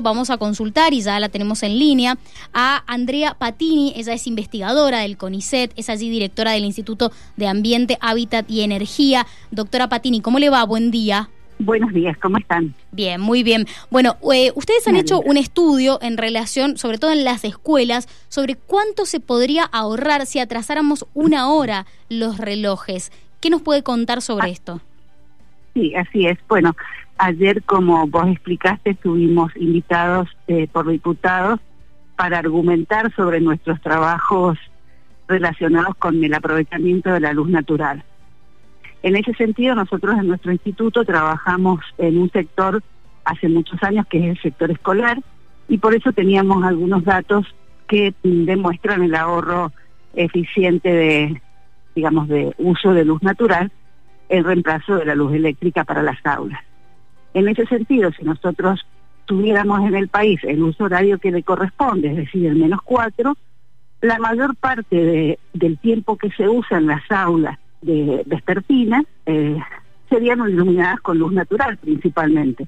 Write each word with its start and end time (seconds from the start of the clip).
vamos 0.00 0.30
a 0.30 0.38
consultar, 0.38 0.92
y 0.94 1.02
ya 1.02 1.18
la 1.18 1.28
tenemos 1.28 1.64
en 1.64 1.78
línea, 1.78 2.16
a 2.52 2.84
Andrea 2.86 3.34
Patini. 3.34 3.92
Ella 3.96 4.12
es 4.12 4.26
investigadora 4.28 5.00
del 5.00 5.16
CONICET, 5.16 5.72
es 5.76 5.90
allí 5.90 6.08
directora 6.08 6.52
del 6.52 6.64
Instituto 6.64 7.10
de 7.36 7.48
Ambiente, 7.48 7.98
Hábitat 8.00 8.48
y 8.48 8.60
Energía. 8.60 9.26
Doctora 9.50 9.88
Patini, 9.88 10.20
¿cómo 10.20 10.38
le 10.38 10.50
va? 10.50 10.62
Buen 10.64 10.92
día. 10.92 11.28
Buenos 11.58 11.92
días, 11.92 12.16
¿cómo 12.22 12.38
están? 12.38 12.74
Bien, 12.90 13.20
muy 13.20 13.42
bien. 13.42 13.66
Bueno, 13.90 14.16
eh, 14.32 14.50
ustedes 14.54 14.88
han 14.88 14.96
hecho 14.96 15.20
un 15.20 15.36
estudio 15.36 15.98
en 16.00 16.16
relación, 16.16 16.78
sobre 16.78 16.96
todo 16.96 17.12
en 17.12 17.22
las 17.22 17.44
escuelas, 17.44 18.08
sobre 18.30 18.54
cuánto 18.54 19.04
se 19.04 19.20
podría 19.20 19.64
ahorrar 19.64 20.24
si 20.24 20.38
atrasáramos 20.38 21.04
una 21.12 21.50
hora 21.50 21.84
los 22.08 22.38
relojes. 22.38 23.12
¿Qué 23.40 23.50
nos 23.50 23.60
puede 23.60 23.82
contar 23.82 24.22
sobre 24.22 24.46
ah, 24.46 24.50
esto? 24.50 24.80
Sí, 25.74 25.94
así 25.94 26.26
es. 26.26 26.38
Bueno, 26.48 26.74
ayer, 27.20 27.62
como 27.64 28.06
vos 28.06 28.26
explicaste, 28.28 28.90
estuvimos 28.90 29.54
invitados 29.56 30.28
eh, 30.48 30.66
por 30.72 30.88
diputados 30.88 31.60
para 32.16 32.38
argumentar 32.38 33.14
sobre 33.14 33.40
nuestros 33.40 33.80
trabajos 33.82 34.58
relacionados 35.28 35.94
con 35.96 36.22
el 36.24 36.34
aprovechamiento 36.34 37.12
de 37.12 37.20
la 37.20 37.32
luz 37.32 37.48
natural. 37.48 38.02
En 39.02 39.16
ese 39.16 39.34
sentido, 39.34 39.74
nosotros 39.74 40.18
en 40.18 40.28
nuestro 40.28 40.50
instituto 40.50 41.04
trabajamos 41.04 41.80
en 41.98 42.18
un 42.18 42.30
sector 42.30 42.82
hace 43.24 43.48
muchos 43.48 43.82
años 43.82 44.06
que 44.06 44.18
es 44.18 44.36
el 44.36 44.42
sector 44.42 44.70
escolar 44.70 45.18
y 45.68 45.78
por 45.78 45.94
eso 45.94 46.12
teníamos 46.12 46.64
algunos 46.64 47.04
datos 47.04 47.46
que 47.86 48.14
demuestran 48.22 49.02
el 49.02 49.14
ahorro 49.14 49.72
eficiente 50.14 50.88
de, 50.88 51.42
digamos, 51.94 52.28
de 52.28 52.54
uso 52.58 52.92
de 52.92 53.04
luz 53.04 53.22
natural 53.22 53.70
en 54.28 54.44
reemplazo 54.44 54.96
de 54.96 55.04
la 55.04 55.14
luz 55.14 55.34
eléctrica 55.34 55.84
para 55.84 56.02
las 56.02 56.18
aulas. 56.24 56.60
En 57.34 57.48
ese 57.48 57.66
sentido, 57.66 58.10
si 58.12 58.24
nosotros 58.24 58.84
tuviéramos 59.24 59.80
en 59.86 59.94
el 59.94 60.08
país 60.08 60.40
el 60.42 60.62
uso 60.62 60.84
horario 60.84 61.18
que 61.18 61.30
le 61.30 61.42
corresponde, 61.42 62.08
es 62.08 62.16
decir, 62.16 62.46
el 62.46 62.56
menos 62.56 62.80
cuatro, 62.82 63.36
la 64.00 64.18
mayor 64.18 64.56
parte 64.56 65.38
del 65.52 65.78
tiempo 65.78 66.16
que 66.16 66.30
se 66.30 66.48
usa 66.48 66.78
en 66.78 66.86
las 66.86 67.02
aulas 67.10 67.58
de 67.82 68.22
vespertina 68.26 69.04
eh, 69.26 69.58
serían 70.08 70.40
iluminadas 70.48 71.00
con 71.00 71.18
luz 71.18 71.32
natural 71.32 71.76
principalmente. 71.76 72.66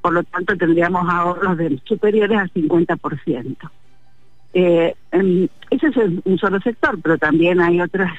Por 0.00 0.14
lo 0.14 0.24
tanto, 0.24 0.56
tendríamos 0.56 1.08
ahorros 1.08 1.56
de 1.56 1.80
superiores 1.84 2.38
al 2.38 2.52
50%. 2.52 3.56
Eh, 4.54 4.94
ese 5.70 5.86
es 5.86 5.96
un 6.24 6.38
solo 6.38 6.60
sector, 6.60 6.98
pero 7.00 7.16
también 7.18 7.60
hay 7.60 7.80
otros 7.80 8.10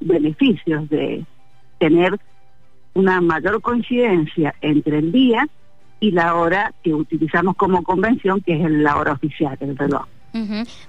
beneficios 0.00 0.88
de 0.90 1.24
tener 1.78 2.18
una 2.94 3.20
mayor 3.20 3.60
coincidencia 3.60 4.54
entre 4.60 4.98
el 4.98 5.12
día 5.12 5.48
y 6.00 6.10
la 6.12 6.34
hora 6.34 6.72
que 6.82 6.94
utilizamos 6.94 7.56
como 7.56 7.82
convención, 7.82 8.40
que 8.40 8.54
es 8.54 8.70
la 8.70 8.96
hora 8.96 9.12
oficial, 9.12 9.56
el 9.60 9.76
reloj. 9.76 10.06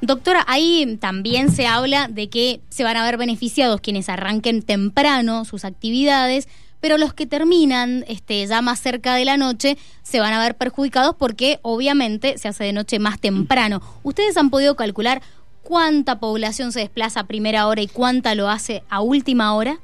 Doctora, 0.02 0.44
ahí 0.48 0.98
también 1.00 1.50
se 1.50 1.66
habla 1.66 2.08
de 2.08 2.30
que 2.30 2.62
se 2.70 2.84
van 2.84 2.96
a 2.96 3.04
ver 3.04 3.18
beneficiados 3.18 3.82
quienes 3.82 4.08
arranquen 4.08 4.62
temprano 4.62 5.46
sus 5.46 5.66
actividades, 5.66 6.48
pero 6.80 6.98
los 6.98 7.14
que 7.14 7.26
terminan 7.26 8.06
este, 8.08 8.46
ya 8.46 8.62
más 8.62 8.80
cerca 8.80 9.16
de 9.16 9.26
la 9.26 9.38
noche 9.38 9.78
se 10.04 10.20
van 10.20 10.34
a 10.34 10.42
ver 10.42 10.56
perjudicados 10.58 11.16
porque 11.16 11.60
obviamente 11.64 12.38
se 12.38 12.48
hace 12.48 12.66
de 12.66 12.74
noche 12.74 13.00
más 13.00 13.20
temprano. 13.20 13.82
¿Ustedes 14.04 14.38
han 14.38 14.50
podido 14.52 14.76
calcular 14.76 15.22
cuánta 15.64 16.20
población 16.20 16.72
se 16.72 16.82
desplaza 16.82 17.22
a 17.22 17.28
primera 17.28 17.68
hora 17.68 17.82
y 17.82 17.88
cuánta 17.88 18.36
lo 18.36 18.50
hace 18.50 18.84
a 18.90 19.02
última 19.02 19.54
hora? 19.54 19.78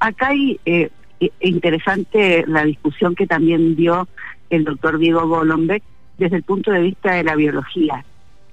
Acá 0.00 0.28
hay 0.28 0.60
eh, 0.64 0.90
interesante 1.40 2.44
la 2.46 2.64
discusión 2.64 3.14
que 3.14 3.26
también 3.26 3.76
dio 3.76 4.08
el 4.50 4.64
doctor 4.64 4.98
Diego 4.98 5.26
Golombek 5.26 5.82
desde 6.16 6.36
el 6.36 6.42
punto 6.42 6.70
de 6.70 6.80
vista 6.80 7.14
de 7.14 7.24
la 7.24 7.36
biología 7.36 8.04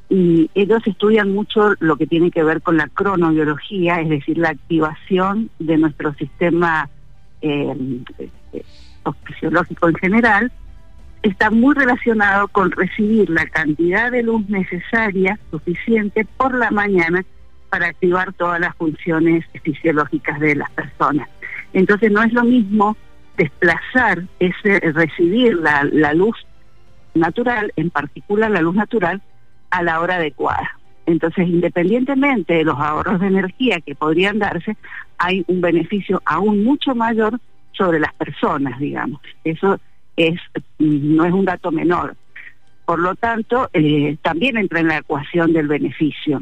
y 0.09 0.49
ellos 0.53 0.85
estudian 0.85 1.31
mucho 1.31 1.73
lo 1.79 1.95
que 1.97 2.07
tiene 2.07 2.31
que 2.31 2.43
ver 2.43 2.61
con 2.61 2.77
la 2.77 2.87
cronobiología, 2.87 4.01
es 4.01 4.09
decir, 4.09 4.37
la 4.37 4.49
activación 4.49 5.49
de 5.59 5.77
nuestro 5.77 6.13
sistema 6.13 6.89
eh, 7.41 7.75
fisiológico 9.25 9.89
en 9.89 9.95
general, 9.95 10.51
está 11.23 11.49
muy 11.49 11.73
relacionado 11.73 12.47
con 12.49 12.71
recibir 12.71 13.29
la 13.29 13.47
cantidad 13.47 14.11
de 14.11 14.21
luz 14.21 14.47
necesaria, 14.47 15.39
suficiente, 15.49 16.25
por 16.37 16.53
la 16.53 16.69
mañana 16.69 17.25
para 17.69 17.87
activar 17.87 18.31
todas 18.33 18.59
las 18.59 18.75
funciones 18.75 19.43
fisiológicas 19.63 20.39
de 20.39 20.55
las 20.55 20.69
personas. 20.71 21.27
Entonces 21.75 22.09
no 22.09 22.23
es 22.23 22.31
lo 22.33 22.43
mismo 22.43 22.95
desplazar 23.37 24.23
ese 24.39 24.79
recibir 24.93 25.55
la, 25.57 25.87
la 25.91 26.13
luz 26.13 26.37
natural, 27.13 27.73
en 27.75 27.89
particular 27.89 28.49
la 28.49 28.61
luz 28.61 28.75
natural, 28.75 29.21
a 29.71 29.83
la 29.83 29.99
hora 29.99 30.15
adecuada. 30.15 30.79
Entonces, 31.05 31.47
independientemente 31.47 32.53
de 32.53 32.63
los 32.63 32.79
ahorros 32.79 33.19
de 33.19 33.27
energía 33.27 33.81
que 33.81 33.93
podrían 33.93 34.39
darse, 34.39 34.77
hay 35.17 35.43
un 35.47 35.59
beneficio 35.59 36.21
aún 36.25 36.63
mucho 36.63 36.95
mayor 36.95 37.39
sobre 37.73 37.99
las 37.99 38.13
personas, 38.13 38.79
digamos. 38.79 39.19
Eso 39.43 39.77
es 40.15 40.39
no 40.79 41.25
es 41.25 41.33
un 41.33 41.43
dato 41.43 41.71
menor. 41.73 42.15
Por 42.85 42.99
lo 42.99 43.15
tanto, 43.15 43.69
eh, 43.73 44.15
también 44.21 44.55
entra 44.57 44.79
en 44.79 44.87
la 44.87 44.99
ecuación 44.99 45.51
del 45.51 45.67
beneficio. 45.67 46.41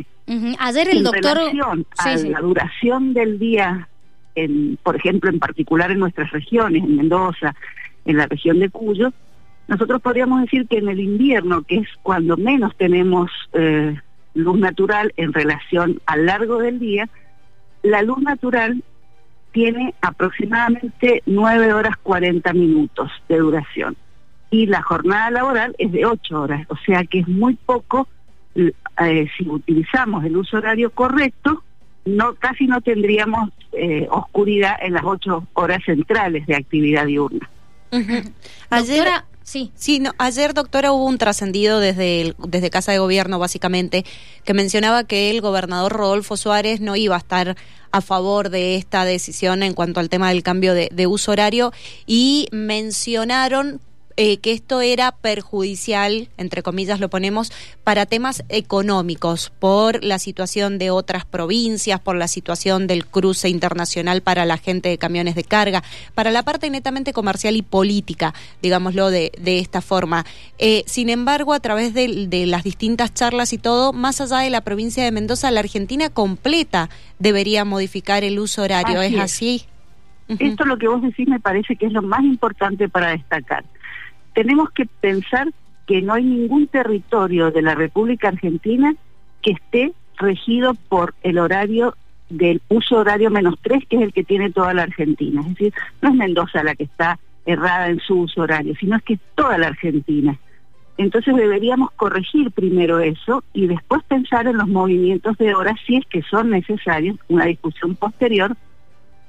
Ayer 0.59 0.89
el 0.89 1.03
doctor... 1.03 1.38
Relación 1.38 1.85
a 1.97 2.16
la 2.16 2.39
duración 2.39 3.13
del 3.13 3.39
día, 3.39 3.88
por 4.83 4.95
ejemplo, 4.95 5.29
en 5.29 5.39
particular 5.39 5.91
en 5.91 5.99
nuestras 5.99 6.31
regiones, 6.31 6.83
en 6.83 6.97
Mendoza, 6.97 7.55
en 8.05 8.17
la 8.17 8.27
región 8.27 8.59
de 8.59 8.69
Cuyo, 8.69 9.13
nosotros 9.67 10.01
podríamos 10.01 10.41
decir 10.41 10.67
que 10.67 10.77
en 10.77 10.89
el 10.89 10.99
invierno, 10.99 11.63
que 11.63 11.77
es 11.77 11.88
cuando 12.01 12.35
menos 12.35 12.75
tenemos 12.75 13.31
eh, 13.53 13.97
luz 14.33 14.57
natural 14.59 15.13
en 15.17 15.33
relación 15.33 16.01
al 16.05 16.25
largo 16.25 16.57
del 16.57 16.79
día, 16.79 17.07
la 17.81 18.01
luz 18.01 18.19
natural 18.19 18.83
tiene 19.51 19.93
aproximadamente 20.01 21.22
9 21.25 21.73
horas 21.73 21.95
40 22.01 22.51
minutos 22.53 23.11
de 23.29 23.38
duración 23.38 23.95
y 24.49 24.66
la 24.66 24.81
jornada 24.81 25.31
laboral 25.31 25.75
es 25.77 25.91
de 25.91 26.05
8 26.05 26.41
horas, 26.41 26.66
o 26.69 26.75
sea 26.85 27.03
que 27.05 27.19
es 27.19 27.27
muy 27.27 27.55
poco 27.55 28.07
eh, 28.55 29.27
si 29.38 29.47
utilizamos 29.47 30.23
el 30.25 30.38
uso 30.38 30.57
horario 30.57 30.91
correcto, 30.91 31.63
no 32.06 32.36
casi 32.36 32.66
no 32.66 32.81
tendríamos 32.81 33.50
eh, 33.72 34.08
oscuridad 34.09 34.75
en 34.81 34.94
las 34.94 35.03
8 35.03 35.47
horas 35.53 35.81
centrales 35.86 36.46
de 36.46 36.56
actividad 36.56 37.06
diurna. 37.06 37.50
Ayer, 38.69 39.08
Sí. 39.44 39.72
Sí, 39.75 40.00
no, 40.00 40.14
ayer, 40.18 40.53
doctora, 40.53 40.94
hubo 40.94 41.06
un 41.06 41.18
trascendido 41.18 41.80
desde, 41.80 42.34
desde 42.47 42.69
Casa 42.69 42.94
de 42.94 43.00
Gobierno, 43.00 43.40
básicamente, 43.40 44.06
que 44.46 44.53
mencionaba 44.53 45.03
que 45.03 45.30
el 45.30 45.41
gobernador 45.41 45.91
Rodolfo 45.91 46.38
Suárez 46.38 46.80
no 46.80 46.96
iba 46.96 47.16
a 47.16 47.19
estar 47.19 47.58
a 47.91 48.02
favor 48.02 48.50
de 48.50 48.78
esta 48.78 49.03
decisión 49.03 49.62
en 49.62 49.74
cuanto 49.74 50.00
al 50.00 50.09
tema 50.09 50.30
del 50.30 50.44
cambio 50.44 50.74
de, 50.74 50.90
de 50.91 51.08
uso 51.08 51.34
horario 51.34 51.74
y 52.08 52.47
mencionaron 52.52 53.81
eh, 54.16 54.38
que 54.38 54.51
esto 54.51 54.81
era 54.81 55.12
perjudicial, 55.12 56.28
entre 56.38 56.62
comillas 56.62 57.00
lo 57.00 57.09
ponemos, 57.09 57.51
para 57.84 58.06
temas 58.06 58.44
económicos, 58.50 59.51
por 59.59 60.03
la 60.03 60.19
situación 60.19 60.78
de 60.78 60.91
otras 60.91 61.25
provincias, 61.25 62.00
por 62.00 62.16
la 62.16 62.28
situación 62.28 62.88
del 62.88 63.06
cruce 63.06 63.50
internacional 63.50 64.22
para 64.22 64.46
la 64.46 64.57
gente 64.57 64.90
de 64.90 64.97
camiones 64.97 65.35
de 65.35 65.44
carga, 65.44 65.84
para 66.13 66.31
la 66.31 66.44
parte 66.44 66.69
netamente 66.69 67.13
comercial 67.13 67.56
y 67.56 67.62
política, 67.62 68.34
digámoslo 68.62 69.09
de, 69.09 69.31
de 69.40 69.59
esta 69.59 69.81
forma. 69.81 70.25
Eh, 70.59 70.84
sin 70.85 71.09
embargo, 71.09 71.53
a 71.53 71.59
través 71.59 71.94
de, 71.94 72.28
de, 72.28 72.46
las 72.46 72.63
distintas 72.63 73.13
charlas 73.13 73.53
y 73.53 73.57
todo, 73.57 73.94
más 73.94 74.22
allá 74.22 74.40
de 74.40 74.50
la 74.50 74.62
provincia 74.62 75.03
de 75.03 75.12
Mendoza, 75.12 75.50
la 75.52 75.62
Argentina 75.62 76.09
completa 76.09 76.90
debería 77.19 77.66
modificar 77.66 78.23
el 78.23 78.40
uso 78.40 78.62
horario. 78.62 79.02
¿Es, 79.02 79.18
así? 79.18 79.63
Esto 80.28 80.66
lo 80.66 80.78
que 80.78 80.88
vos 80.88 81.02
decís 81.02 81.28
me 81.28 81.40
parece 81.40 81.75
que 81.75 81.85
es 81.85 81.91
lo 81.91 82.02
más 82.02 82.23
importante 82.23 82.88
para 82.90 83.09
destacar 83.09 83.63
tenemos 84.33 84.71
que 84.71 84.85
pensar 84.85 85.49
que 85.88 86.01
no 86.01 86.13
hay 86.13 86.23
ningún 86.23 86.67
territorio 86.67 87.52
de 87.52 87.61
la 87.61 87.75
República 87.75 88.29
Argentina 88.29 88.96
que 89.41 89.52
esté 89.52 89.93
regido 90.17 90.75
por 90.90 91.13
el 91.23 91.37
horario 91.37 91.96
del 92.29 92.61
uso 92.69 92.97
horario 92.97 93.29
menos 93.29 93.55
tres, 93.61 93.84
que 93.87 93.97
es 93.97 94.02
el 94.02 94.13
que 94.13 94.23
tiene 94.23 94.52
toda 94.52 94.73
la 94.73 94.84
Argentina. 94.84 95.41
Es 95.41 95.49
decir, 95.49 95.73
no 96.02 96.09
es 96.09 96.16
Mendoza 96.16 96.63
la 96.63 96.75
que 96.75 96.85
está 96.85 97.19
errada 97.46 97.90
en 97.90 97.99
su 97.99 98.22
uso 98.22 98.41
horario, 98.41 98.73
sino 98.79 98.96
es 98.96 99.03
que 99.03 99.13
es 99.16 99.19
toda 99.35 99.58
la 99.58 99.67
Argentina. 99.67 100.37
Entonces 100.97 101.35
deberíamos 101.35 101.91
corregir 101.91 102.52
primero 102.52 102.99
eso 102.99 103.43
y 103.53 103.67
después 103.67 104.03
pensar 104.03 104.47
en 104.47 104.58
los 104.58 104.67
movimientos 104.67 105.37
de 105.37 105.53
horas 105.55 105.75
si 105.85 105.97
es 105.97 106.05
que 106.05 106.22
son 106.22 106.52
necesarios, 106.52 107.17
una 107.28 107.46
discusión 107.46 107.96
posterior 107.96 108.55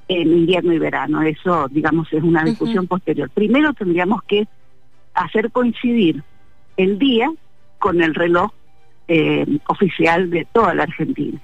en 0.07 0.31
invierno 0.31 0.73
y 0.73 0.79
verano. 0.79 1.23
Eso, 1.23 1.67
digamos, 1.69 2.11
es 2.13 2.23
una 2.23 2.43
discusión 2.43 2.85
posterior. 2.87 3.29
Primero 3.31 3.73
tendríamos 3.73 4.21
que 4.23 4.47
hacer 5.15 5.51
coincidir 5.51 6.23
el 6.77 6.99
día 6.99 7.31
con 7.79 8.01
el 8.01 8.13
reloj 8.13 8.51
eh, 9.07 9.45
oficial 9.67 10.29
de 10.29 10.47
toda 10.51 10.73
la 10.73 10.83
Argentina. 10.83 11.39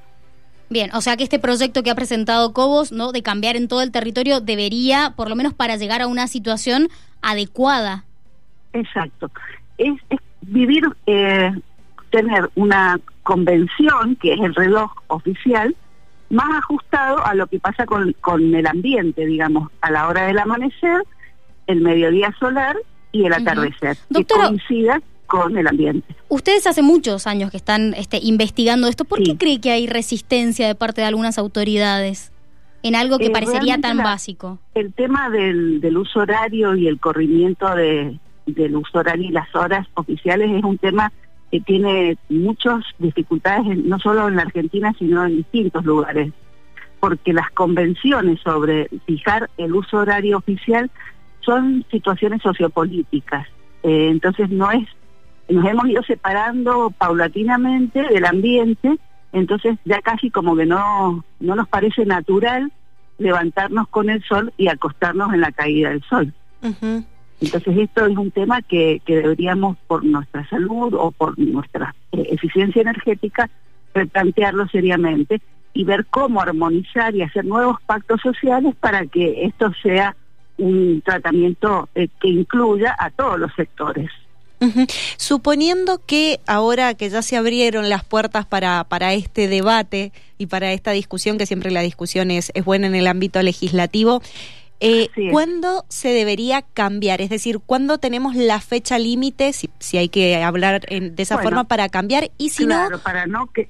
Bien, 0.70 0.90
o 0.94 1.02
sea 1.02 1.18
que 1.18 1.24
este 1.24 1.38
proyecto 1.38 1.84
que 1.84 1.92
ha 1.92 1.96
presentado 1.96 2.54
Cobos, 2.54 2.92
¿no? 2.92 3.12
De 3.12 3.24
cambiar 3.24 3.58
en 3.58 3.68
todo 3.68 3.82
el 3.82 3.92
territorio, 3.92 4.40
debería, 4.40 5.14
por 5.18 5.30
lo 5.30 5.36
menos 5.36 5.54
para 5.54 5.76
llegar 5.76 6.02
a 6.02 6.08
una 6.08 6.28
situación 6.28 6.88
adecuada. 7.22 8.06
Exacto. 8.72 9.30
Es, 9.78 9.94
vivir, 10.42 10.84
eh, 11.08 11.52
tener 12.10 12.50
una 12.56 13.00
convención, 13.24 14.16
que 14.16 14.34
es 14.34 14.40
el 14.40 14.56
reloj 14.56 14.92
oficial, 15.08 15.76
más 16.30 16.50
ajustado 16.60 17.26
a 17.26 17.36
lo 17.36 17.48
que 17.48 17.60
pasa 17.60 17.86
con, 17.86 18.14
con 18.22 18.56
el 18.56 18.66
ambiente, 18.66 19.26
digamos, 19.26 19.70
a 19.82 19.92
la 19.92 20.08
hora 20.08 20.28
del 20.28 20.40
amanecer, 20.40 21.04
el 21.68 21.82
mediodía 21.82 22.34
solar 22.40 22.78
y 23.12 23.26
el 23.26 23.34
atardecer, 23.34 23.98
que 24.14 24.26
coincida 24.26 25.02
con 25.28 25.58
el 25.58 25.68
ambiente. 25.68 26.16
Ustedes 26.28 26.68
hace 26.68 26.82
muchos 26.82 27.26
años 27.26 27.52
que 27.52 27.58
están 27.58 27.94
este, 27.94 28.20
investigando 28.22 28.88
esto. 28.88 29.06
¿Por 29.06 29.24
qué 29.24 29.38
cree 29.38 29.62
que 29.62 29.72
hay 29.72 29.88
resistencia 29.88 30.68
de 30.68 30.76
parte 30.76 31.02
de 31.02 31.08
algunas 31.08 31.38
autoridades 31.38 32.32
en 32.84 32.96
algo 32.96 33.18
que 33.18 33.28
eh, 33.28 33.32
parecería 33.32 33.78
tan 33.80 33.98
básico? 33.98 34.60
El 34.76 34.94
tema 34.94 35.30
del, 35.30 35.80
del 35.80 35.98
uso 35.98 36.20
horario 36.20 36.76
y 36.76 36.88
el 36.88 37.00
corrimiento 37.00 37.74
de, 37.76 38.20
del 38.46 38.76
uso 38.76 39.00
horario 39.00 39.30
y 39.30 39.32
las 39.32 39.54
horas 39.56 39.88
oficiales 39.94 40.52
es 40.52 40.64
un 40.64 40.78
tema 40.78 41.12
que 41.52 41.60
tiene 41.60 42.18
muchas 42.30 42.84
dificultades, 42.98 43.78
no 43.84 44.00
solo 44.00 44.28
en 44.28 44.38
la 44.38 44.44
Argentina, 44.44 44.94
sino 44.98 45.26
en 45.26 45.38
distintos 45.38 45.84
lugares, 45.86 46.32
porque 47.00 47.34
las 47.34 47.52
convenciones 47.52 48.40
sobre 48.42 48.88
fijar 49.06 49.50
el 49.58 49.76
uso 49.76 49.98
horario 49.98 50.38
oficial 50.38 50.90
son 51.42 51.86
situaciones 51.92 52.42
sociopolíticas. 52.42 53.48
Eh, 53.84 54.10
entonces 54.10 54.50
no 54.50 54.72
es, 54.72 54.88
nos 55.50 55.66
hemos 55.66 55.88
ido 55.88 56.04
separando 56.04 56.92
paulatinamente 56.98 58.02
del 58.02 58.26
ambiente, 58.26 58.98
entonces 59.34 59.78
ya 59.86 60.02
casi 60.02 60.30
como 60.30 60.56
que 60.56 60.66
no, 60.66 61.24
no 61.40 61.56
nos 61.56 61.68
parece 61.68 62.06
natural 62.06 62.72
levantarnos 63.18 63.88
con 63.88 64.10
el 64.10 64.24
sol 64.24 64.54
y 64.58 64.68
acostarnos 64.68 65.34
en 65.34 65.42
la 65.42 65.52
caída 65.52 65.90
del 65.90 66.04
sol. 66.04 66.34
Entonces 67.42 67.78
esto 67.78 68.06
es 68.06 68.18
un 68.18 68.32
tema 68.32 68.62
que, 68.62 69.02
que 69.06 69.16
deberíamos 69.16 69.78
por 69.88 70.04
nuestra 70.04 70.48
salud 70.48 70.94
o 70.94 71.12
por 71.12 71.38
nuestra 71.40 71.96
eh, 72.12 72.28
eficiencia 72.30 72.82
energética 72.82 73.50
replantearlo 73.94 74.68
seriamente 74.68 75.42
y 75.74 75.84
ver 75.84 76.06
cómo 76.06 76.42
armonizar 76.42 77.16
y 77.16 77.24
hacer 77.24 77.46
nuevos 77.46 77.78
pactos 77.86 78.22
sociales 78.22 78.76
para 78.80 79.06
que 79.06 79.46
esto 79.46 79.72
sea 79.82 80.16
un 80.62 81.02
tratamiento 81.02 81.90
eh, 81.96 82.08
que 82.20 82.30
incluya 82.30 82.96
a 82.98 83.10
todos 83.10 83.40
los 83.40 83.54
sectores. 83.56 84.10
Suponiendo 85.18 86.00
que 86.06 86.40
ahora 86.46 86.94
que 86.94 87.10
ya 87.10 87.24
se 87.24 87.36
abrieron 87.36 87.90
las 87.90 88.04
puertas 88.04 88.46
para, 88.46 88.84
para 88.84 89.14
este 89.14 89.48
debate 89.48 90.12
y 90.38 90.46
para 90.46 90.72
esta 90.72 90.92
discusión, 90.92 91.40
que 91.40 91.48
siempre 91.48 91.72
la 91.72 91.82
discusión 91.82 92.30
es, 92.30 92.52
es 92.54 92.64
buena 92.64 92.86
en 92.86 92.94
el 92.94 93.08
ámbito 93.08 93.42
legislativo, 93.42 94.22
eh, 94.84 95.10
¿Cuándo 95.32 95.86
se 95.90 96.10
debería 96.10 96.64
cambiar? 96.64 97.22
Es 97.22 97.30
decir, 97.30 97.60
¿cuándo 97.60 98.00
tenemos 98.00 98.36
la 98.36 98.60
fecha 98.60 98.98
límite, 98.98 99.54
si, 99.54 99.70
si, 99.78 100.00
hay 100.00 100.10
que 100.10 100.44
hablar 100.44 100.82
de 100.82 101.14
esa 101.22 101.38
forma, 101.38 101.66
para 101.66 101.88
cambiar? 101.88 102.32
Y 102.40 102.50
si 102.50 102.66
claro, 102.66 102.98
para 102.98 103.28
no 103.28 103.46
que, 103.46 103.70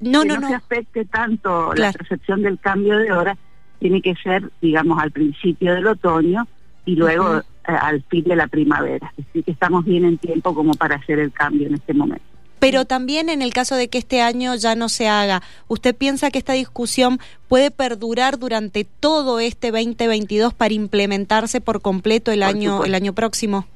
no, 0.00 0.24
no, 0.24 0.48
se 0.48 0.54
afecte 0.54 1.04
tanto 1.04 1.72
la 1.74 1.92
percepción 1.92 2.42
del 2.42 2.58
cambio 2.58 2.98
de 2.98 3.12
hora, 3.12 3.38
tiene 3.80 4.00
que 4.00 4.14
ser, 4.22 4.50
digamos, 4.60 5.02
al 5.02 5.10
principio 5.10 5.74
del 5.74 5.86
otoño 5.88 6.46
y 6.84 6.94
luego 6.94 7.38
eh, 7.38 7.42
al 7.66 8.02
fin 8.04 8.24
de 8.24 8.36
la 8.36 8.46
primavera. 8.46 9.12
Decir, 9.16 9.42
que 9.44 9.50
estamos 9.50 9.84
bien 9.84 10.04
en 10.04 10.18
tiempo 10.18 10.54
como 10.54 10.74
para 10.74 10.96
hacer 10.96 11.18
el 11.18 11.32
cambio 11.32 11.66
en 11.66 11.74
este 11.74 11.94
momento 11.94 12.30
pero 12.60 12.84
también 12.84 13.28
en 13.28 13.42
el 13.42 13.52
caso 13.52 13.74
de 13.74 13.88
que 13.88 13.98
este 13.98 14.20
año 14.20 14.54
ya 14.54 14.74
no 14.76 14.88
se 14.88 15.08
haga, 15.08 15.42
¿usted 15.66 15.96
piensa 15.96 16.30
que 16.30 16.38
esta 16.38 16.52
discusión 16.52 17.18
puede 17.48 17.70
perdurar 17.70 18.38
durante 18.38 18.84
todo 18.84 19.40
este 19.40 19.72
2022 19.72 20.54
para 20.54 20.74
implementarse 20.74 21.60
por 21.60 21.80
completo 21.80 22.30
el 22.30 22.42
año 22.42 22.84
el 22.84 22.94
año 22.94 23.14
próximo? 23.14 23.66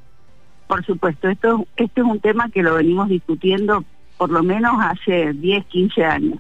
Por 0.69 0.85
supuesto, 0.85 1.29
esto 1.29 1.67
este 1.77 2.03
es 2.03 2.07
un 2.07 2.21
tema 2.21 2.51
que 2.51 2.63
lo 2.63 2.75
venimos 2.75 3.09
discutiendo 3.09 3.85
por 4.19 4.31
lo 4.31 4.43
menos 4.43 4.75
hace 4.79 5.33
10, 5.33 5.67
15 5.67 6.05
años. 6.05 6.39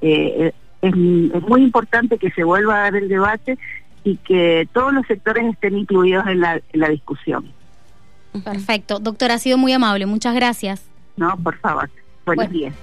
Eh, 0.00 0.52
es, 0.82 0.94
muy 0.94 1.62
importante 1.62 2.18
que 2.18 2.30
se 2.30 2.44
vuelva 2.44 2.76
a 2.76 2.78
dar 2.84 2.96
el 2.96 3.08
debate 3.08 3.58
y 4.04 4.16
que 4.16 4.68
todos 4.72 4.92
los 4.92 5.06
sectores 5.06 5.44
estén 5.46 5.76
incluidos 5.76 6.26
en 6.26 6.40
la, 6.40 6.54
en 6.72 6.80
la 6.80 6.88
discusión. 6.88 7.46
Perfecto. 8.44 8.98
Doctora, 8.98 9.34
ha 9.34 9.38
sido 9.38 9.58
muy 9.58 9.72
amable. 9.72 10.06
Muchas 10.06 10.34
gracias. 10.34 10.88
No, 11.16 11.36
por 11.36 11.56
favor. 11.58 11.90
Buenos 12.24 12.50
días. 12.50 12.74